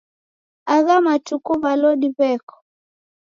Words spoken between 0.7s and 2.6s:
Agha matuku w'alodi w'eko?